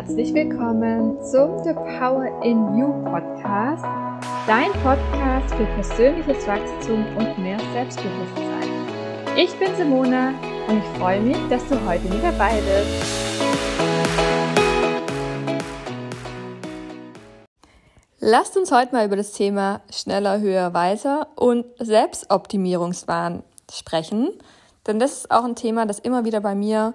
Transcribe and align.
herzlich 0.00 0.32
willkommen 0.32 1.22
zum 1.22 1.62
The 1.62 1.74
Power 1.74 2.24
in 2.42 2.74
You 2.74 2.90
Podcast, 3.04 3.84
dein 4.46 4.72
Podcast 4.82 5.54
für 5.54 5.66
persönliches 5.66 6.46
Wachstum 6.46 7.04
und 7.18 7.38
mehr 7.38 7.58
Selbstbewusstsein. 7.74 8.70
Ich 9.36 9.52
bin 9.58 9.76
Simona 9.76 10.32
und 10.68 10.78
ich 10.78 10.98
freue 10.98 11.20
mich, 11.20 11.36
dass 11.50 11.68
du 11.68 11.74
heute 11.86 12.08
mit 12.08 12.24
dabei 12.24 12.62
bist. 12.62 13.10
Lasst 18.20 18.56
uns 18.56 18.72
heute 18.72 18.94
mal 18.94 19.04
über 19.04 19.16
das 19.16 19.32
Thema 19.32 19.82
schneller, 19.92 20.40
höher, 20.40 20.72
weiter 20.72 21.28
und 21.36 21.66
Selbstoptimierungswahn 21.78 23.42
sprechen, 23.70 24.30
denn 24.86 24.98
das 24.98 25.12
ist 25.12 25.30
auch 25.30 25.44
ein 25.44 25.56
Thema, 25.56 25.84
das 25.84 25.98
immer 25.98 26.24
wieder 26.24 26.40
bei 26.40 26.54
mir 26.54 26.94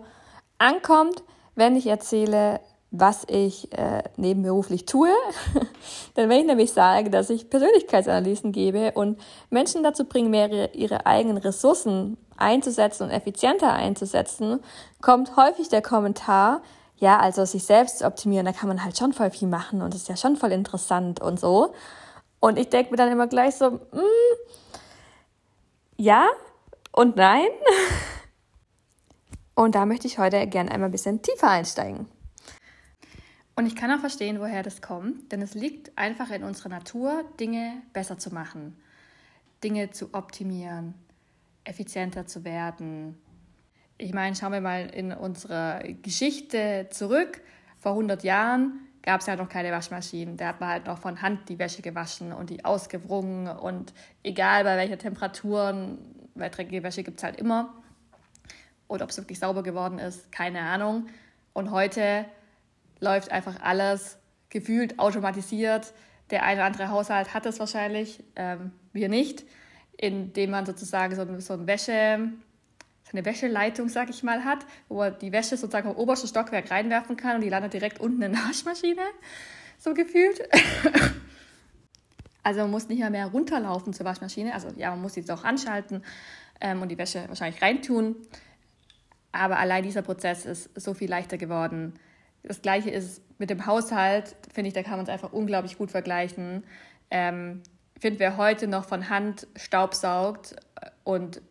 ankommt, 0.58 1.22
wenn 1.54 1.76
ich 1.76 1.86
erzähle, 1.86 2.62
was 3.00 3.24
ich 3.28 3.72
äh, 3.78 4.04
nebenberuflich 4.18 4.86
tue. 4.86 5.10
Denn 6.18 6.30
wenn 6.30 6.40
ich 6.40 6.46
nämlich 6.46 6.74
sage, 6.74 7.10
dass 7.10 7.30
ich 7.30 7.50
Persönlichkeitsanalysen 7.50 8.52
gebe 8.52 8.92
und 8.94 9.20
Menschen 9.50 9.84
dazu 9.84 10.06
bringe, 10.06 10.30
mehr 10.30 10.76
ihre 10.76 11.06
eigenen 11.06 11.38
Ressourcen 11.38 12.18
einzusetzen 12.38 13.04
und 13.04 13.10
effizienter 13.12 13.74
einzusetzen, 13.74 14.60
kommt 15.02 15.36
häufig 15.38 15.70
der 15.70 15.82
Kommentar, 15.82 16.62
ja, 16.98 17.20
also 17.20 17.46
sich 17.46 17.64
selbst 17.64 18.00
zu 18.00 18.06
optimieren, 18.06 18.46
da 18.46 18.52
kann 18.52 18.70
man 18.70 18.84
halt 18.84 18.98
schon 18.98 19.14
voll 19.14 19.32
viel 19.32 19.48
machen 19.48 19.82
und 19.82 19.94
ist 19.94 20.10
ja 20.10 20.16
schon 20.16 20.36
voll 20.36 20.52
interessant 20.52 21.22
und 21.22 21.40
so. 21.40 21.74
Und 22.40 22.58
ich 22.58 22.70
denke 22.70 22.92
mir 22.92 22.98
dann 22.98 23.12
immer 23.12 23.28
gleich 23.28 23.56
so, 23.56 23.72
mm, 23.72 23.80
ja 25.98 26.28
und 26.92 27.16
nein. 27.16 27.48
Und 29.58 29.74
da 29.74 29.86
möchte 29.86 30.06
ich 30.06 30.20
heute 30.20 30.46
gerne 30.48 30.70
einmal 30.70 30.90
ein 30.90 30.92
bisschen 30.92 31.22
tiefer 31.22 31.50
einsteigen. 31.50 32.08
Und 33.56 33.68
ich 33.68 33.76
kann 33.76 33.92
auch 33.92 34.00
verstehen, 34.00 34.40
woher 34.40 34.64
das 34.64 34.82
kommt, 34.82 35.32
denn 35.32 35.42
es 35.42 35.54
liegt 35.54 35.98
einfach 35.98 36.30
in 36.30 36.44
unserer 36.44 36.70
Natur, 36.70 37.24
Dinge 37.40 37.82
besser 37.94 38.18
zu 38.18 38.34
machen, 38.34 38.76
Dinge 39.64 39.92
zu 39.92 40.14
optimieren, 40.14 40.94
effizienter 41.64 42.26
zu 42.26 42.44
werden. 42.44 43.18
Ich 43.98 44.14
meine, 44.14 44.36
schauen 44.36 44.52
wir 44.52 44.60
mal 44.60 44.88
in 44.88 45.14
unsere 45.14 45.96
Geschichte 46.02 46.88
zurück. 46.90 47.42
Vor 47.80 47.94
100 47.94 48.26
Jahren 48.26 48.82
gab 49.04 49.22
es 49.22 49.28
ja 49.28 49.38
noch 49.38 49.48
keine 49.48 49.72
Waschmaschinen. 49.72 50.36
Da 50.36 50.48
hat 50.48 50.60
man 50.60 50.70
halt 50.70 50.86
noch 50.88 51.00
von 51.00 51.22
Hand 51.22 51.48
die 51.48 51.58
Wäsche 51.58 51.82
gewaschen 51.82 52.34
und 52.34 52.50
die 52.50 52.66
ausgewrungen. 52.66 53.48
Und 53.48 53.94
egal 54.22 54.66
bei 54.66 54.76
welcher 54.76 54.98
Temperaturen, 54.98 55.98
weil 56.34 56.50
dreckige 56.50 56.84
Wäsche 56.84 57.04
gibt 57.04 57.20
es 57.20 57.24
halt 57.24 57.38
immer. 57.38 57.74
Oder 58.90 59.06
ob 59.06 59.12
es 59.12 59.18
wirklich 59.18 59.40
sauber 59.40 59.64
geworden 59.64 59.98
ist, 59.98 60.30
keine 60.32 60.60
Ahnung. 60.60 61.08
Und 61.54 61.72
heute 61.72 62.26
läuft 63.06 63.32
einfach 63.32 63.62
alles 63.62 64.18
gefühlt 64.50 65.00
automatisiert. 65.00 65.94
Der 66.32 66.44
eine 66.44 66.60
oder 66.60 66.66
andere 66.66 66.90
Haushalt 66.90 67.34
hat 67.34 67.46
es 67.46 67.60
wahrscheinlich, 67.60 68.24
ähm, 68.36 68.72
wir 68.92 69.08
nicht, 69.10 69.46
indem 69.98 70.52
man 70.52 70.66
sozusagen 70.66 71.16
so, 71.16 71.40
so 71.40 71.54
ein 71.54 71.68
Wäsche, 71.68 72.32
eine 73.14 73.26
Wäscheleitung, 73.26 73.88
sag 73.88 74.10
ich 74.10 74.24
mal, 74.24 74.44
hat, 74.44 74.66
wo 74.90 74.98
man 74.98 75.18
die 75.20 75.32
Wäsche 75.32 75.56
sozusagen 75.56 75.90
im 75.90 75.96
obersten 75.96 76.28
Stockwerk 76.28 76.70
reinwerfen 76.70 77.16
kann 77.16 77.36
und 77.36 77.42
die 77.42 77.50
landet 77.50 77.74
direkt 77.74 78.00
unten 78.00 78.22
in 78.22 78.34
der 78.34 78.42
Waschmaschine, 78.48 79.02
so 79.78 79.94
gefühlt. 79.94 80.42
also 82.44 82.62
man 82.62 82.72
muss 82.72 82.90
nicht 82.90 83.00
mehr, 83.00 83.10
mehr 83.10 83.28
runterlaufen 83.28 83.94
zur 83.94 84.06
Waschmaschine, 84.06 84.54
also 84.54 84.70
ja, 84.76 84.90
man 84.90 85.02
muss 85.02 85.14
sie 85.14 85.30
auch 85.32 85.44
anschalten 85.44 86.04
ähm, 86.60 86.82
und 86.82 86.90
die 86.90 86.98
Wäsche 86.98 87.24
wahrscheinlich 87.28 87.62
reintun. 87.62 88.16
Aber 89.32 89.60
allein 89.60 89.84
dieser 89.84 90.02
Prozess 90.02 90.46
ist 90.46 90.70
so 90.80 90.94
viel 90.94 91.10
leichter 91.10 91.38
geworden. 91.38 92.00
Das 92.48 92.62
gleiche 92.62 92.92
ist 92.92 93.22
mit 93.40 93.50
dem 93.50 93.66
Haushalt, 93.66 94.36
finde 94.54 94.68
ich, 94.68 94.74
da 94.74 94.84
kann 94.84 94.98
man 94.98 95.04
es 95.04 95.10
einfach 95.10 95.34
unglaublich 95.34 95.78
gut 95.78 95.92
vergleichen. 95.92 96.64
Ähm, 97.10 97.62
finde, 98.00 98.20
wer 98.20 98.38
heute 98.38 98.68
noch 98.68 98.86
von 98.86 99.10
Hand 99.10 99.48
staubsaugt 99.56 100.56
und 101.04 101.42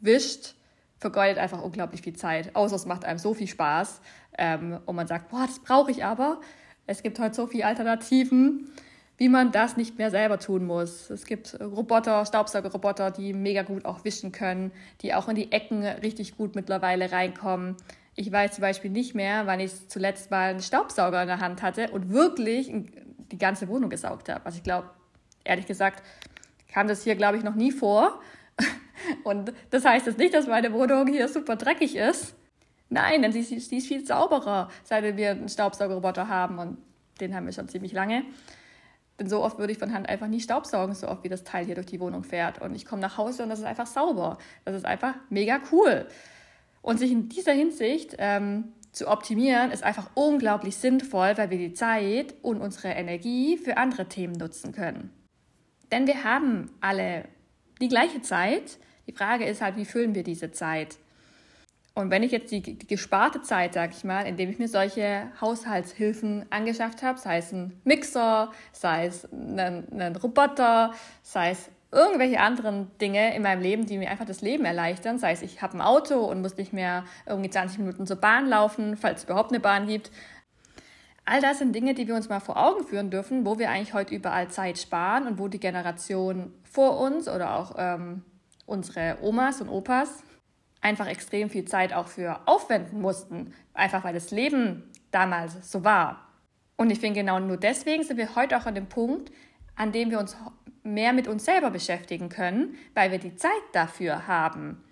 wischt, 0.00 0.54
vergeudet 0.98 1.38
einfach 1.38 1.62
unglaublich 1.62 2.02
viel 2.02 2.16
Zeit. 2.16 2.56
Außer 2.56 2.76
es 2.76 2.86
macht 2.86 3.04
einem 3.04 3.18
so 3.18 3.34
viel 3.34 3.46
Spaß 3.46 4.00
ähm, 4.38 4.80
und 4.86 4.96
man 4.96 5.06
sagt, 5.06 5.28
boah, 5.28 5.46
das 5.46 5.60
brauche 5.60 5.90
ich 5.90 6.04
aber. 6.04 6.40
Es 6.86 7.02
gibt 7.02 7.18
heute 7.18 7.34
so 7.34 7.46
viele 7.46 7.66
Alternativen, 7.66 8.72
wie 9.16 9.28
man 9.28 9.52
das 9.52 9.76
nicht 9.76 9.98
mehr 9.98 10.10
selber 10.10 10.38
tun 10.38 10.66
muss. 10.66 11.10
Es 11.10 11.24
gibt 11.24 11.58
Roboter, 11.60 12.26
Staubsaugerroboter, 12.26 13.10
die 13.10 13.32
mega 13.32 13.62
gut 13.62 13.84
auch 13.84 14.04
wischen 14.04 14.32
können, 14.32 14.72
die 15.00 15.14
auch 15.14 15.28
in 15.28 15.36
die 15.36 15.52
Ecken 15.52 15.84
richtig 15.84 16.36
gut 16.36 16.56
mittlerweile 16.56 17.12
reinkommen. 17.12 17.76
Ich 18.16 18.30
weiß 18.30 18.52
zum 18.52 18.62
Beispiel 18.62 18.90
nicht 18.90 19.14
mehr, 19.14 19.46
wann 19.46 19.60
ich 19.60 19.88
zuletzt 19.88 20.30
mal 20.30 20.50
einen 20.50 20.60
Staubsauger 20.60 21.22
in 21.22 21.28
der 21.28 21.40
Hand 21.40 21.62
hatte 21.62 21.90
und 21.90 22.10
wirklich 22.10 22.70
die 23.32 23.38
ganze 23.38 23.68
Wohnung 23.68 23.90
gesaugt 23.90 24.28
habe. 24.28 24.44
Also 24.46 24.58
ich 24.58 24.62
glaube, 24.62 24.90
ehrlich 25.42 25.66
gesagt, 25.66 26.02
kam 26.72 26.88
das 26.88 27.02
hier, 27.02 27.16
glaube 27.16 27.38
ich, 27.38 27.44
noch 27.44 27.54
nie 27.54 27.72
vor. 27.72 28.20
Und 29.24 29.52
das 29.70 29.84
heißt 29.84 30.06
jetzt 30.06 30.18
nicht, 30.18 30.34
dass 30.34 30.46
meine 30.46 30.72
Wohnung 30.72 31.06
hier 31.08 31.28
super 31.28 31.56
dreckig 31.56 31.96
ist. 31.96 32.34
Nein, 32.88 33.22
denn 33.22 33.32
sie, 33.32 33.42
sie 33.42 33.56
ist 33.76 33.86
viel 33.86 34.06
sauberer, 34.06 34.70
seit 34.84 35.16
wir 35.16 35.30
einen 35.30 35.48
Staubsaugerroboter 35.48 36.28
haben 36.28 36.58
und 36.58 36.78
den 37.20 37.34
haben 37.34 37.46
wir 37.46 37.52
schon 37.52 37.68
ziemlich 37.68 37.92
lange. 37.92 38.24
Denn 39.18 39.28
so 39.28 39.42
oft 39.42 39.58
würde 39.58 39.72
ich 39.72 39.78
von 39.78 39.92
Hand 39.92 40.08
einfach 40.08 40.26
nie 40.26 40.40
staubsaugen, 40.40 40.94
so 40.94 41.08
oft 41.08 41.24
wie 41.24 41.28
das 41.28 41.44
Teil 41.44 41.64
hier 41.64 41.74
durch 41.74 41.86
die 41.86 42.00
Wohnung 42.00 42.24
fährt. 42.24 42.60
Und 42.60 42.74
ich 42.74 42.84
komme 42.84 43.00
nach 43.00 43.16
Hause 43.16 43.44
und 43.44 43.48
das 43.48 43.60
ist 43.60 43.64
einfach 43.64 43.86
sauber. 43.86 44.38
Das 44.64 44.76
ist 44.76 44.84
einfach 44.84 45.14
mega 45.30 45.60
cool. 45.72 46.06
Und 46.84 46.98
sich 46.98 47.12
in 47.12 47.30
dieser 47.30 47.54
Hinsicht 47.54 48.14
ähm, 48.18 48.74
zu 48.92 49.08
optimieren, 49.08 49.70
ist 49.70 49.82
einfach 49.82 50.10
unglaublich 50.12 50.76
sinnvoll, 50.76 51.32
weil 51.36 51.48
wir 51.48 51.56
die 51.56 51.72
Zeit 51.72 52.34
und 52.42 52.60
unsere 52.60 52.88
Energie 52.88 53.56
für 53.56 53.78
andere 53.78 54.06
Themen 54.06 54.34
nutzen 54.34 54.72
können. 54.72 55.10
Denn 55.90 56.06
wir 56.06 56.24
haben 56.24 56.70
alle 56.82 57.24
die 57.80 57.88
gleiche 57.88 58.20
Zeit. 58.20 58.76
Die 59.06 59.12
Frage 59.12 59.46
ist 59.46 59.62
halt, 59.62 59.78
wie 59.78 59.86
füllen 59.86 60.14
wir 60.14 60.24
diese 60.24 60.52
Zeit? 60.52 60.98
Und 61.94 62.10
wenn 62.10 62.22
ich 62.22 62.32
jetzt 62.32 62.52
die, 62.52 62.60
die 62.60 62.86
gesparte 62.86 63.40
Zeit, 63.40 63.72
sag 63.72 63.92
ich 63.96 64.04
mal, 64.04 64.26
indem 64.26 64.50
ich 64.50 64.58
mir 64.58 64.68
solche 64.68 65.32
Haushaltshilfen 65.40 66.44
angeschafft 66.50 67.02
habe, 67.02 67.18
sei 67.18 67.38
es 67.38 67.50
ein 67.50 67.80
Mixer, 67.84 68.52
sei 68.72 69.06
es 69.06 69.24
ein, 69.32 69.88
ein 69.90 70.16
Roboter, 70.16 70.92
sei 71.22 71.52
es 71.52 71.70
irgendwelche 71.94 72.40
anderen 72.40 72.90
Dinge 72.98 73.34
in 73.34 73.42
meinem 73.42 73.62
Leben, 73.62 73.86
die 73.86 73.98
mir 73.98 74.10
einfach 74.10 74.26
das 74.26 74.42
Leben 74.42 74.64
erleichtern. 74.64 75.18
Sei 75.18 75.32
es, 75.32 75.42
ich 75.42 75.62
habe 75.62 75.78
ein 75.78 75.80
Auto 75.80 76.24
und 76.24 76.42
muss 76.42 76.56
nicht 76.56 76.72
mehr 76.72 77.04
irgendwie 77.26 77.50
20 77.50 77.78
Minuten 77.78 78.06
zur 78.06 78.16
Bahn 78.16 78.48
laufen, 78.48 78.96
falls 78.96 79.20
es 79.20 79.24
überhaupt 79.24 79.52
eine 79.52 79.60
Bahn 79.60 79.86
gibt. 79.86 80.10
All 81.24 81.40
das 81.40 81.58
sind 81.58 81.74
Dinge, 81.74 81.94
die 81.94 82.06
wir 82.06 82.14
uns 82.14 82.28
mal 82.28 82.40
vor 82.40 82.56
Augen 82.56 82.84
führen 82.84 83.10
dürfen, 83.10 83.46
wo 83.46 83.58
wir 83.58 83.70
eigentlich 83.70 83.94
heute 83.94 84.14
überall 84.14 84.48
Zeit 84.48 84.78
sparen 84.78 85.26
und 85.26 85.38
wo 85.38 85.48
die 85.48 85.60
Generation 85.60 86.52
vor 86.64 86.98
uns 87.00 87.28
oder 87.28 87.54
auch 87.54 87.76
ähm, 87.78 88.22
unsere 88.66 89.18
Omas 89.22 89.60
und 89.60 89.68
Opas 89.68 90.22
einfach 90.82 91.06
extrem 91.06 91.48
viel 91.48 91.64
Zeit 91.64 91.94
auch 91.94 92.08
für 92.08 92.40
aufwenden 92.46 93.00
mussten, 93.00 93.54
einfach 93.72 94.04
weil 94.04 94.12
das 94.12 94.30
Leben 94.32 94.90
damals 95.12 95.70
so 95.70 95.82
war. 95.82 96.28
Und 96.76 96.90
ich 96.90 97.00
finde, 97.00 97.20
genau 97.20 97.38
nur 97.40 97.56
deswegen 97.56 98.02
sind 98.02 98.18
wir 98.18 98.34
heute 98.34 98.58
auch 98.58 98.66
an 98.66 98.74
dem 98.74 98.88
Punkt, 98.88 99.32
an 99.76 99.92
dem 99.92 100.10
wir 100.10 100.18
uns 100.18 100.36
mehr 100.84 101.12
mit 101.12 101.26
uns 101.26 101.44
selber 101.44 101.70
beschäftigen 101.70 102.28
können, 102.28 102.76
weil 102.94 103.10
wir 103.10 103.18
die 103.18 103.34
Zeit 103.34 103.50
dafür 103.72 104.28
haben. 104.28 104.84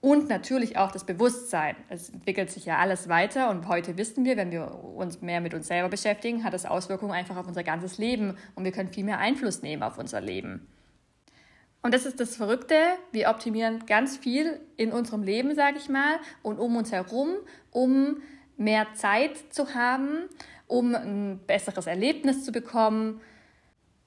Und 0.00 0.28
natürlich 0.28 0.76
auch 0.78 0.90
das 0.90 1.04
Bewusstsein. 1.04 1.76
Es 1.88 2.10
entwickelt 2.10 2.50
sich 2.50 2.64
ja 2.64 2.78
alles 2.78 3.08
weiter 3.08 3.50
und 3.50 3.68
heute 3.68 3.96
wissen 3.96 4.24
wir, 4.24 4.36
wenn 4.36 4.50
wir 4.50 4.82
uns 4.82 5.22
mehr 5.22 5.40
mit 5.40 5.54
uns 5.54 5.68
selber 5.68 5.88
beschäftigen, 5.88 6.42
hat 6.42 6.54
das 6.54 6.66
Auswirkungen 6.66 7.12
einfach 7.12 7.36
auf 7.36 7.46
unser 7.46 7.62
ganzes 7.62 7.98
Leben 7.98 8.36
und 8.56 8.64
wir 8.64 8.72
können 8.72 8.92
viel 8.92 9.04
mehr 9.04 9.18
Einfluss 9.18 9.62
nehmen 9.62 9.84
auf 9.84 9.98
unser 9.98 10.20
Leben. 10.20 10.66
Und 11.82 11.94
das 11.94 12.06
ist 12.06 12.18
das 12.18 12.34
Verrückte, 12.34 12.76
wir 13.12 13.28
optimieren 13.28 13.86
ganz 13.86 14.16
viel 14.16 14.60
in 14.76 14.92
unserem 14.92 15.22
Leben, 15.22 15.54
sage 15.54 15.78
ich 15.78 15.88
mal, 15.88 16.16
und 16.42 16.58
um 16.58 16.74
uns 16.76 16.90
herum, 16.90 17.36
um 17.70 18.22
mehr 18.56 18.86
Zeit 18.94 19.36
zu 19.50 19.74
haben, 19.74 20.28
um 20.66 20.94
ein 20.94 21.40
besseres 21.46 21.86
Erlebnis 21.86 22.44
zu 22.44 22.50
bekommen, 22.50 23.20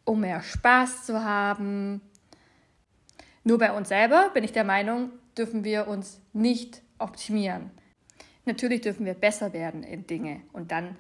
um 0.06 0.22
mehr 0.22 0.42
Spaß 0.42 1.06
zu 1.06 1.24
haben. 1.24 2.02
Nur 3.44 3.58
bei 3.58 3.72
uns 3.72 3.90
selber 3.90 4.30
bin 4.34 4.44
ich 4.44 4.52
der 4.52 4.64
Meinung, 4.64 5.12
dürfen 5.38 5.64
wir 5.64 5.88
uns 5.88 6.22
nicht 6.34 6.82
optimieren. 6.98 7.72
Natürlich 8.46 8.82
dürfen 8.82 9.06
wir 9.06 9.16
besser 9.16 9.54
werden 9.54 9.84
in 9.84 10.08
Dinge 10.08 10.42
und 10.54 10.72
dann 10.72 10.98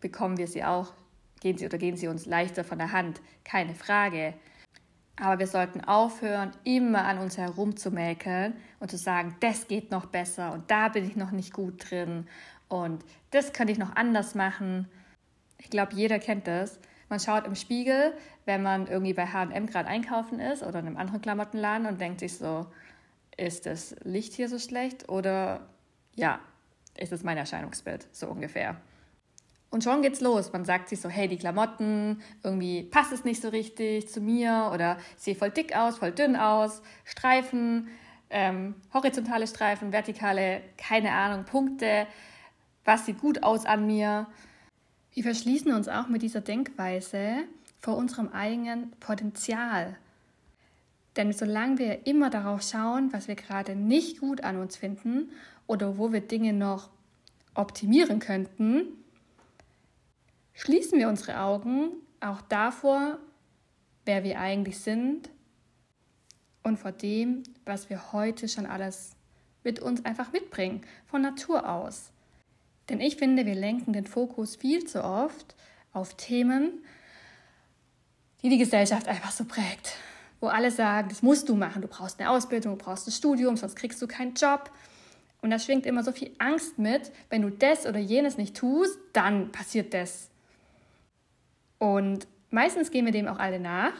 bekommen 0.00 0.38
wir 0.38 0.46
sie 0.46 0.64
auch, 0.64 0.94
gehen 1.40 1.58
sie 1.58 1.66
oder 1.66 1.78
gehen 1.78 1.96
sie 1.96 2.08
uns 2.08 2.26
leichter 2.26 2.64
von 2.64 2.78
der 2.78 2.92
Hand, 2.92 3.20
keine 3.44 3.74
Frage. 3.74 4.34
Aber 5.16 5.38
wir 5.38 5.46
sollten 5.46 5.82
aufhören, 5.82 6.52
immer 6.64 7.04
an 7.04 7.18
uns 7.18 7.36
herumzumäkeln 7.36 8.54
und 8.78 8.90
zu 8.90 8.96
sagen, 8.96 9.36
das 9.40 9.68
geht 9.68 9.90
noch 9.90 10.06
besser 10.06 10.52
und 10.52 10.70
da 10.70 10.88
bin 10.88 11.04
ich 11.04 11.16
noch 11.16 11.30
nicht 11.30 11.52
gut 11.52 11.90
drin 11.90 12.26
und 12.68 13.04
das 13.30 13.52
könnte 13.52 13.72
ich 13.72 13.78
noch 13.78 13.94
anders 13.96 14.34
machen. 14.34 14.88
Ich 15.58 15.68
glaube, 15.68 15.94
jeder 15.94 16.18
kennt 16.18 16.46
das. 16.46 16.78
Man 17.10 17.20
schaut 17.20 17.44
im 17.44 17.56
Spiegel, 17.56 18.14
wenn 18.46 18.62
man 18.62 18.86
irgendwie 18.86 19.12
bei 19.12 19.26
HM 19.26 19.66
gerade 19.66 19.88
einkaufen 19.88 20.38
ist 20.38 20.62
oder 20.62 20.78
in 20.78 20.86
einem 20.86 20.96
anderen 20.96 21.20
Klamottenladen 21.20 21.86
und 21.86 22.00
denkt 22.00 22.20
sich 22.20 22.38
so, 22.38 22.66
ist 23.36 23.66
das 23.66 23.96
Licht 24.04 24.32
hier 24.32 24.48
so 24.48 24.60
schlecht 24.60 25.08
oder 25.08 25.68
ja, 26.14 26.38
ist 26.96 27.12
es 27.12 27.24
mein 27.24 27.36
Erscheinungsbild, 27.36 28.06
so 28.12 28.28
ungefähr. 28.28 28.76
Und 29.70 29.82
schon 29.82 30.02
geht's 30.02 30.20
los. 30.20 30.52
Man 30.52 30.64
sagt 30.64 30.88
sich 30.88 31.00
so, 31.00 31.08
hey, 31.08 31.26
die 31.26 31.36
Klamotten, 31.36 32.22
irgendwie 32.44 32.84
passt 32.84 33.12
es 33.12 33.24
nicht 33.24 33.42
so 33.42 33.48
richtig 33.48 34.08
zu 34.08 34.20
mir 34.20 34.70
oder 34.72 34.96
sehe 35.16 35.34
voll 35.34 35.50
dick 35.50 35.76
aus, 35.76 35.98
voll 35.98 36.12
dünn 36.12 36.36
aus, 36.36 36.80
Streifen, 37.04 37.88
ähm, 38.30 38.76
horizontale 38.94 39.48
Streifen, 39.48 39.92
vertikale, 39.92 40.62
keine 40.76 41.12
Ahnung, 41.12 41.44
Punkte, 41.44 42.06
was 42.84 43.06
sieht 43.06 43.20
gut 43.20 43.42
aus 43.42 43.66
an 43.66 43.86
mir. 43.86 44.28
Wir 45.12 45.22
verschließen 45.24 45.72
uns 45.72 45.88
auch 45.88 46.08
mit 46.08 46.22
dieser 46.22 46.40
Denkweise 46.40 47.44
vor 47.80 47.96
unserem 47.96 48.28
eigenen 48.28 48.90
Potenzial. 49.00 49.96
Denn 51.16 51.32
solange 51.32 51.78
wir 51.78 52.06
immer 52.06 52.30
darauf 52.30 52.62
schauen, 52.62 53.12
was 53.12 53.26
wir 53.26 53.34
gerade 53.34 53.74
nicht 53.74 54.20
gut 54.20 54.44
an 54.44 54.56
uns 54.58 54.76
finden 54.76 55.30
oder 55.66 55.98
wo 55.98 56.12
wir 56.12 56.20
Dinge 56.20 56.52
noch 56.52 56.90
optimieren 57.54 58.20
könnten, 58.20 58.86
schließen 60.54 60.98
wir 60.98 61.08
unsere 61.08 61.40
Augen 61.40 61.90
auch 62.20 62.40
davor, 62.42 63.18
wer 64.04 64.22
wir 64.22 64.38
eigentlich 64.38 64.78
sind 64.78 65.30
und 66.62 66.78
vor 66.78 66.92
dem, 66.92 67.42
was 67.64 67.90
wir 67.90 68.12
heute 68.12 68.48
schon 68.48 68.66
alles 68.66 69.16
mit 69.64 69.80
uns 69.80 70.04
einfach 70.04 70.32
mitbringen, 70.32 70.82
von 71.06 71.22
Natur 71.22 71.68
aus. 71.68 72.12
Denn 72.90 73.00
ich 73.00 73.16
finde, 73.16 73.46
wir 73.46 73.54
lenken 73.54 73.92
den 73.92 74.04
Fokus 74.04 74.56
viel 74.56 74.84
zu 74.84 75.04
oft 75.04 75.54
auf 75.92 76.14
Themen, 76.14 76.84
die 78.42 78.48
die 78.48 78.58
Gesellschaft 78.58 79.06
einfach 79.06 79.30
so 79.30 79.44
prägt. 79.44 79.96
Wo 80.40 80.48
alle 80.48 80.70
sagen, 80.70 81.08
das 81.08 81.22
musst 81.22 81.48
du 81.48 81.54
machen, 81.54 81.82
du 81.82 81.88
brauchst 81.88 82.18
eine 82.18 82.30
Ausbildung, 82.30 82.76
du 82.76 82.84
brauchst 82.84 83.06
ein 83.06 83.12
Studium, 83.12 83.56
sonst 83.56 83.76
kriegst 83.76 84.02
du 84.02 84.08
keinen 84.08 84.34
Job. 84.34 84.70
Und 85.40 85.50
da 85.50 85.58
schwingt 85.58 85.86
immer 85.86 86.02
so 86.02 86.12
viel 86.12 86.32
Angst 86.38 86.78
mit, 86.78 87.12
wenn 87.30 87.42
du 87.42 87.50
das 87.50 87.86
oder 87.86 87.98
jenes 87.98 88.36
nicht 88.36 88.56
tust, 88.56 88.98
dann 89.12 89.52
passiert 89.52 89.94
das. 89.94 90.28
Und 91.78 92.26
meistens 92.50 92.90
gehen 92.90 93.06
wir 93.06 93.12
dem 93.12 93.28
auch 93.28 93.38
alle 93.38 93.60
nach, 93.60 93.92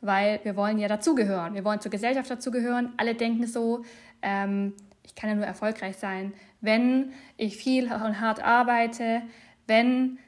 weil 0.00 0.40
wir 0.42 0.56
wollen 0.56 0.78
ja 0.78 0.88
dazugehören. 0.88 1.54
Wir 1.54 1.64
wollen 1.64 1.80
zur 1.80 1.90
Gesellschaft 1.90 2.30
dazugehören. 2.30 2.94
Alle 2.96 3.14
denken 3.14 3.46
so, 3.46 3.84
ähm, 4.22 4.74
ich 5.08 5.14
kann 5.14 5.30
ja 5.30 5.36
nur 5.36 5.46
erfolgreich 5.46 5.96
sein, 5.96 6.34
wenn 6.60 7.14
ich 7.38 7.56
viel 7.56 7.84
und 7.84 8.20
hart 8.20 8.44
arbeite, 8.44 9.22
wenn 9.66 10.18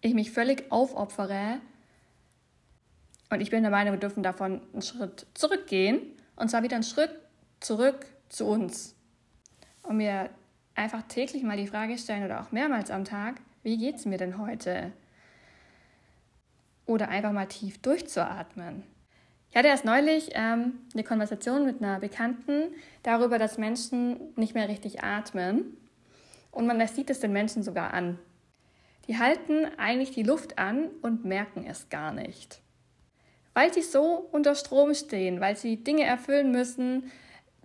ich 0.00 0.14
mich 0.14 0.30
völlig 0.32 0.72
aufopfere. 0.72 1.60
Und 3.28 3.42
ich 3.42 3.50
bin 3.50 3.62
der 3.62 3.70
Meinung, 3.70 3.92
wir 3.92 4.00
dürfen 4.00 4.22
davon 4.22 4.62
einen 4.72 4.80
Schritt 4.80 5.26
zurückgehen. 5.34 6.00
Und 6.36 6.48
zwar 6.48 6.62
wieder 6.62 6.76
einen 6.76 6.84
Schritt 6.84 7.10
zurück 7.60 8.06
zu 8.30 8.46
uns. 8.46 8.94
Und 9.82 9.98
mir 9.98 10.30
einfach 10.74 11.02
täglich 11.02 11.42
mal 11.42 11.58
die 11.58 11.66
Frage 11.66 11.98
stellen 11.98 12.24
oder 12.24 12.40
auch 12.40 12.50
mehrmals 12.50 12.90
am 12.90 13.04
Tag, 13.04 13.40
wie 13.62 13.76
geht 13.76 13.96
es 13.96 14.06
mir 14.06 14.16
denn 14.16 14.38
heute? 14.38 14.92
Oder 16.86 17.10
einfach 17.10 17.32
mal 17.32 17.46
tief 17.46 17.78
durchzuatmen. 17.82 18.84
Ich 19.52 19.58
hatte 19.58 19.68
erst 19.68 19.84
neulich 19.84 20.30
ähm, 20.32 20.78
eine 20.94 21.04
Konversation 21.04 21.66
mit 21.66 21.82
einer 21.82 22.00
Bekannten 22.00 22.74
darüber, 23.02 23.38
dass 23.38 23.58
Menschen 23.58 24.32
nicht 24.34 24.54
mehr 24.54 24.66
richtig 24.66 25.04
atmen. 25.04 25.76
Und 26.50 26.66
man 26.66 26.86
sieht 26.88 27.10
es 27.10 27.20
den 27.20 27.34
Menschen 27.34 27.62
sogar 27.62 27.92
an. 27.92 28.18
Die 29.08 29.18
halten 29.18 29.66
eigentlich 29.76 30.12
die 30.12 30.22
Luft 30.22 30.58
an 30.58 30.88
und 31.02 31.26
merken 31.26 31.66
es 31.68 31.90
gar 31.90 32.14
nicht. 32.14 32.62
Weil 33.52 33.74
sie 33.74 33.82
so 33.82 34.26
unter 34.32 34.54
Strom 34.54 34.94
stehen, 34.94 35.42
weil 35.42 35.54
sie 35.54 35.76
Dinge 35.76 36.04
erfüllen 36.04 36.50
müssen, 36.50 37.12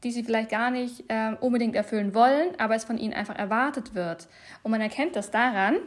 die 0.04 0.12
sie 0.12 0.26
vielleicht 0.26 0.50
gar 0.50 0.72
nicht 0.72 1.06
äh, 1.08 1.38
unbedingt 1.40 1.78
erfüllen 1.78 2.14
wollen, 2.14 2.50
aber 2.58 2.76
es 2.76 2.84
von 2.84 2.98
ihnen 2.98 3.14
einfach 3.14 3.38
erwartet 3.38 3.96
wird. 3.96 4.28
Und 4.62 4.72
man 4.72 4.82
erkennt 4.82 5.16
das 5.16 5.32
daran, 5.32 5.78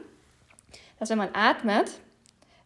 dass 0.99 1.11
wenn 1.11 1.19
man 1.19 1.35
atmet, 1.35 2.01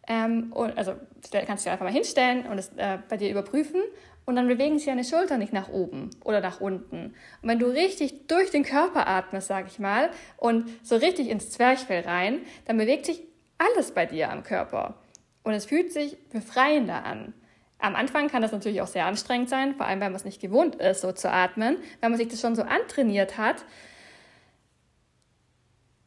ähm, 0.07 0.53
und, 0.53 0.77
also 0.77 0.95
kannst 1.33 1.65
du 1.65 1.69
dich 1.69 1.71
einfach 1.71 1.85
mal 1.85 1.93
hinstellen 1.93 2.47
und 2.47 2.59
es 2.59 2.71
äh, 2.77 2.99
bei 3.09 3.17
dir 3.17 3.31
überprüfen 3.31 3.81
und 4.27 4.37
dann 4.37 4.49
bewegen 4.49 4.79
sich 4.79 4.87
deine 4.87 5.05
Schultern 5.05 5.39
nicht 5.39 5.53
nach 5.53 5.69
oben 5.69 6.11
oder 6.25 6.41
nach 6.41 6.61
unten. 6.61 7.15
Und 7.43 7.49
wenn 7.49 7.59
du 7.59 7.67
richtig 7.67 8.27
durch 8.27 8.51
den 8.51 8.65
Körper 8.65 9.07
atmest, 9.07 9.49
sag 9.49 9.67
ich 9.67 9.79
mal, 9.79 10.11
und 10.37 10.71
so 10.83 10.97
richtig 10.97 11.29
ins 11.29 11.51
Zwerchfell 11.51 12.03
rein, 12.03 12.41
dann 12.67 12.77
bewegt 12.77 13.07
sich 13.07 13.23
alles 13.59 13.93
bei 13.93 14.07
dir 14.07 14.31
am 14.31 14.43
Körper. 14.43 14.95
Und 15.43 15.53
es 15.53 15.67
fühlt 15.67 15.93
sich 15.93 16.17
befreiender 16.31 17.05
an. 17.05 17.35
Am 17.79 17.95
Anfang 17.97 18.29
kann 18.29 18.41
das 18.41 18.53
natürlich 18.53 18.81
auch 18.81 18.87
sehr 18.87 19.05
anstrengend 19.05 19.51
sein, 19.51 19.75
vor 19.75 19.87
allem 19.87 20.01
wenn 20.01 20.13
man 20.13 20.17
es 20.17 20.25
nicht 20.25 20.41
gewohnt 20.41 20.77
ist, 20.77 21.03
so 21.03 21.13
zu 21.13 21.31
atmen, 21.31 21.77
wenn 22.01 22.11
man 22.11 22.19
sich 22.19 22.29
das 22.29 22.41
schon 22.41 22.57
so 22.57 22.63
antrainiert 22.63 23.37
hat, 23.37 23.65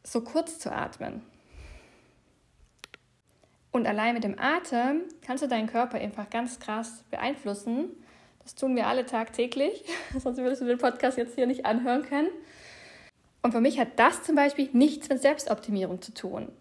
so 0.04 0.22
kurz 0.22 0.58
zu 0.58 0.72
atmen. 0.72 1.22
Und 3.72 3.86
allein 3.86 4.14
mit 4.14 4.24
dem 4.24 4.40
Atem 4.40 5.02
kannst 5.22 5.44
du 5.44 5.48
deinen 5.48 5.68
Körper 5.68 5.98
einfach 5.98 6.30
ganz 6.30 6.60
krass 6.60 7.04
beeinflussen. 7.12 7.90
Das 8.44 8.56
tun 8.56 8.76
wir 8.76 8.88
alle 8.88 9.06
tagtäglich, 9.06 9.84
sonst 10.18 10.38
würdest 10.38 10.62
du 10.62 10.66
den 10.66 10.78
Podcast 10.78 11.18
jetzt 11.18 11.36
hier 11.36 11.48
nicht 11.48 11.66
anhören 11.66 12.04
können. 12.04 12.30
Und 13.42 13.52
für 13.52 13.62
mich 13.62 13.80
hat 13.80 13.98
das 13.98 14.24
zum 14.24 14.36
Beispiel 14.36 14.70
nichts 14.74 15.10
mit 15.10 15.22
Selbstoptimierung 15.22 16.02
zu 16.02 16.14
tun. 16.14 16.52